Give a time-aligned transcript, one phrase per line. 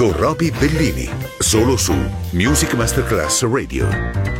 [0.00, 1.06] con Roby Bellini,
[1.40, 1.92] solo su
[2.30, 4.39] Music Masterclass Radio.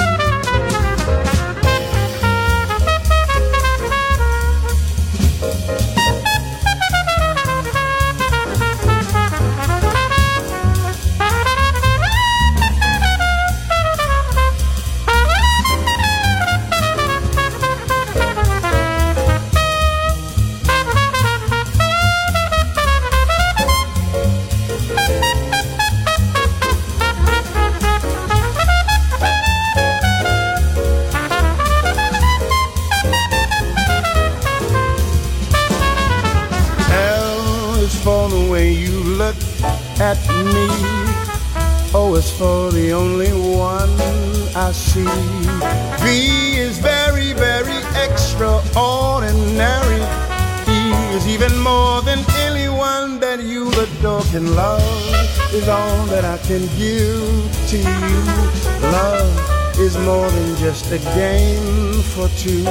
[62.41, 62.63] Two.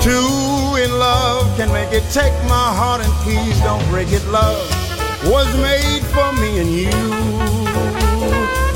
[0.00, 2.02] Two in love can make it.
[2.10, 4.24] Take my heart and please don't break it.
[4.28, 4.58] Love
[5.26, 6.90] was made for me and you.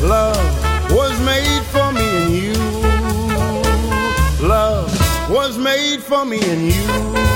[0.06, 0.36] Love
[0.90, 2.52] was made for me and you.
[4.46, 4.90] Love
[5.30, 7.35] was made for me and you.